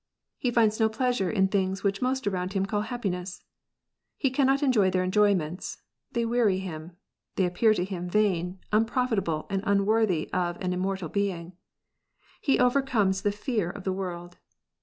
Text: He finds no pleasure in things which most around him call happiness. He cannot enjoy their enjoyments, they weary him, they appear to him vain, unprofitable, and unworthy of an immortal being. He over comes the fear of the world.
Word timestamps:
He 0.39 0.49
finds 0.49 0.79
no 0.79 0.89
pleasure 0.89 1.29
in 1.29 1.47
things 1.47 1.83
which 1.83 2.01
most 2.01 2.25
around 2.25 2.53
him 2.53 2.65
call 2.65 2.81
happiness. 2.81 3.43
He 4.17 4.31
cannot 4.31 4.63
enjoy 4.63 4.89
their 4.89 5.03
enjoyments, 5.03 5.77
they 6.13 6.25
weary 6.25 6.57
him, 6.57 6.93
they 7.35 7.45
appear 7.45 7.75
to 7.75 7.85
him 7.85 8.09
vain, 8.09 8.57
unprofitable, 8.71 9.45
and 9.51 9.61
unworthy 9.63 10.27
of 10.33 10.59
an 10.59 10.73
immortal 10.73 11.07
being. 11.09 11.53
He 12.41 12.57
over 12.57 12.81
comes 12.81 13.21
the 13.21 13.31
fear 13.31 13.69
of 13.69 13.83
the 13.83 13.93
world. 13.93 14.39